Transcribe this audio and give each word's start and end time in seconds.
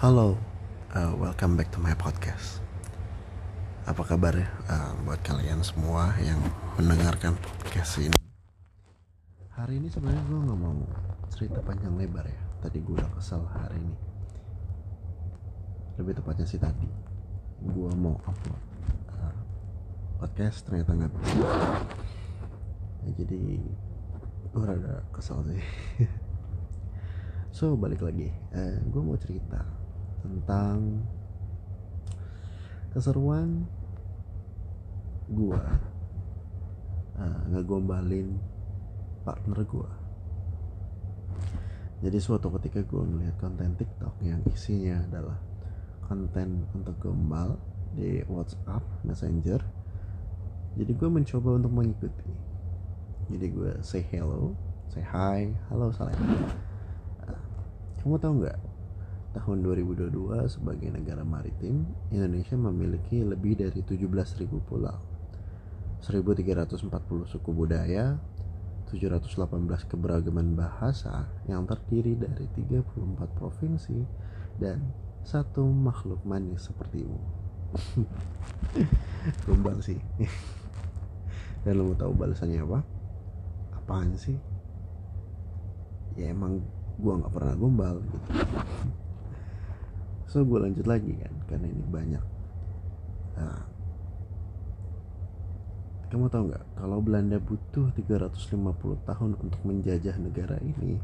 Halo, 0.00 0.32
uh, 0.96 1.12
welcome 1.20 1.60
back 1.60 1.68
to 1.68 1.76
my 1.76 1.92
podcast. 1.92 2.64
Apa 3.84 4.00
kabar 4.00 4.32
ya 4.32 4.48
uh, 4.72 4.96
buat 5.04 5.20
kalian 5.20 5.60
semua 5.60 6.16
yang 6.24 6.40
mendengarkan 6.80 7.36
podcast 7.36 8.00
ini? 8.00 8.16
Hari 9.52 9.76
ini 9.76 9.92
sebenarnya 9.92 10.24
gue 10.24 10.40
nggak 10.40 10.56
mau 10.56 10.72
cerita 11.28 11.60
panjang 11.60 12.00
lebar 12.00 12.24
ya. 12.24 12.40
Tadi 12.64 12.80
gue 12.80 12.96
udah 12.96 13.12
kesel 13.12 13.44
hari 13.52 13.76
ini. 13.76 13.96
Lebih 16.00 16.16
tepatnya 16.16 16.48
sih 16.48 16.56
tadi, 16.56 16.88
gue 17.60 17.90
mau 17.92 18.16
upload 18.24 18.62
uh, 19.12 19.36
podcast 20.16 20.64
ternyata 20.64 20.96
nggak 20.96 21.12
bisa. 21.12 21.44
Ya, 23.04 23.10
jadi 23.20 23.40
gue 24.48 24.64
rada 24.64 25.04
kesel 25.12 25.44
sih. 25.44 25.60
so 27.60 27.76
balik 27.76 28.00
lagi, 28.00 28.32
uh, 28.56 28.80
gue 28.80 29.02
mau 29.04 29.20
cerita 29.20 29.79
tentang 30.20 31.04
keseruan 32.94 33.64
gua. 35.30 35.60
Uh, 37.20 37.40
ngegombalin 37.52 38.40
partner 39.26 39.60
gua. 39.68 39.90
Jadi 42.00 42.16
suatu 42.16 42.48
ketika 42.56 42.80
gua 42.88 43.04
ngeliat 43.04 43.36
konten 43.36 43.76
TikTok 43.76 44.16
yang 44.24 44.40
isinya 44.48 45.04
adalah 45.04 45.36
konten 46.06 46.64
untuk 46.72 46.96
gombal 46.96 47.60
di 47.92 48.24
WhatsApp 48.24 48.80
Messenger 49.04 49.80
jadi 50.78 50.92
gue 50.94 51.08
mencoba 51.10 51.58
untuk 51.58 51.72
mengikuti. 51.74 52.30
Jadi 53.30 53.46
gue 53.50 53.72
say 53.82 54.02
hello 54.10 54.54
say 54.90 55.02
hi 55.02 55.50
halo 55.70 55.90
salam. 55.94 56.14
Uh, 57.26 57.42
kamu 58.02 58.18
tahu 58.18 58.32
nggak 58.42 58.58
tahun 59.30 59.62
2022 59.62 60.10
sebagai 60.50 60.90
negara 60.90 61.22
maritim, 61.22 61.86
Indonesia 62.10 62.58
memiliki 62.58 63.22
lebih 63.22 63.54
dari 63.54 63.78
17.000 63.78 64.50
pulau, 64.66 64.98
1.340 66.02 67.30
suku 67.30 67.50
budaya, 67.54 68.18
718 68.90 69.86
keberagaman 69.86 70.58
bahasa 70.58 71.30
yang 71.46 71.62
terdiri 71.62 72.18
dari 72.18 72.50
34 72.58 73.38
provinsi 73.38 74.02
dan 74.58 74.82
satu 75.22 75.62
makhluk 75.62 76.18
manis 76.26 76.66
sepertimu. 76.66 77.20
Gombal 79.46 79.78
sih. 79.88 80.00
Dan 81.62 81.76
lo 81.76 81.92
mau 81.92 81.94
tahu 81.94 82.12
balasannya 82.18 82.66
apa? 82.66 82.80
Apaan 83.78 84.18
sih? 84.18 84.34
Ya 86.18 86.34
emang 86.34 86.58
gua 86.98 87.20
nggak 87.22 87.32
pernah 87.32 87.54
gombal 87.54 87.96
gitu 88.02 88.18
so 90.30 90.46
gue 90.46 90.62
lanjut 90.62 90.86
lagi 90.86 91.10
kan 91.18 91.34
karena 91.50 91.66
ini 91.66 91.84
banyak. 91.90 92.24
Nah, 93.34 93.66
kamu 96.06 96.30
tahu 96.30 96.42
nggak 96.54 96.64
kalau 96.78 97.02
Belanda 97.02 97.42
butuh 97.42 97.90
350 97.98 99.10
tahun 99.10 99.34
untuk 99.42 99.58
menjajah 99.66 100.14
negara 100.22 100.54
ini 100.62 101.02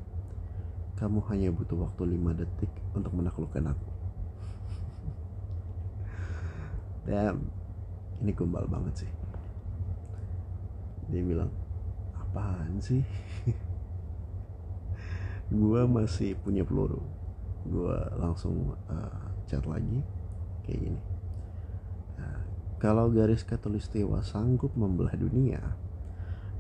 kamu 0.95 1.19
hanya 1.27 1.51
butuh 1.51 1.75
waktu 1.75 2.07
5 2.07 2.39
detik 2.39 2.71
untuk 2.95 3.13
menaklukkan 3.19 3.75
aku. 3.75 3.91
Damn, 7.11 7.51
ini 8.23 8.31
gombal 8.31 8.71
banget 8.71 9.03
sih. 9.03 9.11
Dia 11.11 11.27
bilang 11.27 11.51
apaan 12.15 12.79
sih? 12.79 13.03
Gua 15.51 15.83
masih 15.91 16.39
punya 16.39 16.63
peluru 16.63 17.26
gue 17.67 17.99
langsung 18.17 18.75
uh, 18.89 19.23
chat 19.51 19.63
lagi 19.67 20.01
kayak 20.65 20.81
gini. 20.91 21.01
Uh, 22.17 22.41
kalau 22.79 23.11
garis 23.11 23.43
katulistiwa 23.43 24.23
sanggup 24.23 24.73
membelah 24.79 25.15
dunia 25.19 25.61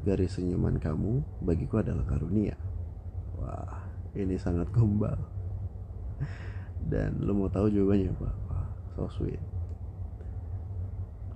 garis 0.06 0.38
senyuman 0.38 0.78
kamu 0.78 1.26
bagiku 1.42 1.82
adalah 1.82 2.06
karunia. 2.06 2.54
Wah 3.42 3.90
ini 4.14 4.38
sangat 4.38 4.70
gombal. 4.70 5.18
Dan 6.86 7.18
lo 7.26 7.34
mau 7.34 7.50
tahu 7.50 7.66
jawabannya 7.66 8.14
apa? 8.14 8.30
Wah, 8.46 8.70
so 8.94 9.10
sweet. 9.10 9.42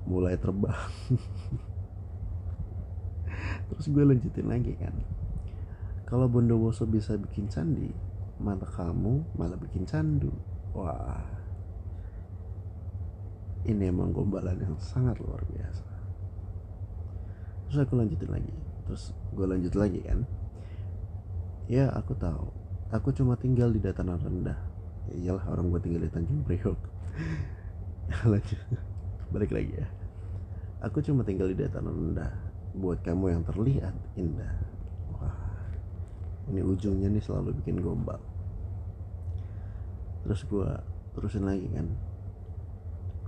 Mulai 0.06 0.38
terbang. 0.38 0.70
Terus 3.75 3.86
gue 3.91 4.04
lanjutin 4.06 4.47
lagi 4.47 4.78
kan. 4.78 4.94
Kalau 6.06 6.30
Bondowoso 6.30 6.86
bisa 6.86 7.19
bikin 7.19 7.50
candi 7.50 7.91
mata 8.41 8.65
kamu 8.65 9.37
malah 9.37 9.61
bikin 9.61 9.84
candu. 9.84 10.33
Wah. 10.73 11.28
Ini 13.69 13.93
emang 13.93 14.17
gombalan 14.17 14.56
yang 14.56 14.77
sangat 14.81 15.21
luar 15.21 15.45
biasa. 15.45 15.84
Terus 17.69 17.78
aku 17.84 18.01
lanjutin 18.01 18.33
lagi. 18.33 18.56
Terus 18.89 19.12
gue 19.37 19.47
lanjut 19.47 19.75
lagi 19.77 20.01
kan. 20.01 20.25
Ya 21.69 21.93
aku 21.93 22.17
tahu. 22.17 22.49
Aku 22.91 23.12
cuma 23.15 23.37
tinggal 23.37 23.71
di 23.71 23.78
dataran 23.78 24.19
rendah. 24.19 24.59
Ya 25.12 25.15
iyalah 25.15 25.45
orang 25.53 25.71
gue 25.71 25.81
tinggal 25.84 26.03
di 26.03 26.11
Tanjung 26.11 26.43
Priok. 26.43 26.81
Lanjut. 28.33 28.59
Balik 29.31 29.55
lagi 29.55 29.72
ya. 29.78 29.87
Aku 30.83 30.99
cuma 31.05 31.22
tinggal 31.22 31.53
di 31.53 31.57
dataran 31.61 31.95
rendah. 31.95 32.33
Buat 32.75 33.07
kamu 33.07 33.39
yang 33.39 33.43
terlihat 33.47 33.95
indah 34.19 34.69
ini 36.50 36.61
ujungnya 36.66 37.06
nih 37.06 37.22
selalu 37.22 37.55
bikin 37.62 37.78
gombal. 37.78 38.19
Terus 40.27 40.43
gue 40.44 40.69
terusin 41.15 41.47
lagi 41.47 41.66
kan. 41.71 41.87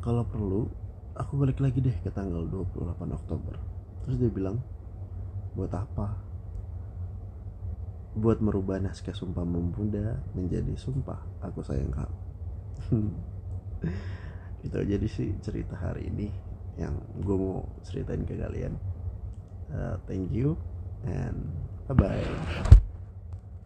Kalau 0.03 0.27
perlu 0.27 0.67
aku 1.15 1.39
balik 1.39 1.63
lagi 1.63 1.79
deh 1.79 1.95
ke 2.03 2.11
tanggal 2.11 2.43
28 2.51 2.99
Oktober. 3.15 3.55
Terus 4.05 4.17
dia 4.19 4.31
bilang 4.31 4.59
buat 5.55 5.71
apa? 5.73 6.19
Buat 8.13 8.45
merubah 8.45 8.77
naskah 8.77 9.17
sumpah 9.17 9.47
memuda 9.47 10.21
menjadi 10.37 10.75
sumpah 10.77 11.23
aku 11.41 11.65
sayang 11.65 11.95
kamu. 11.95 12.19
Itu 14.67 14.79
jadi 14.83 15.07
sih 15.09 15.33
cerita 15.41 15.79
hari 15.79 16.11
ini 16.13 16.29
yang 16.77 16.99
gue 17.23 17.37
mau 17.37 17.65
ceritain 17.87 18.27
ke 18.27 18.37
kalian. 18.37 18.77
Uh, 19.73 19.97
thank 20.05 20.29
you 20.29 20.53
and 21.09 21.49
bye 21.89 21.97
bye 21.97 22.82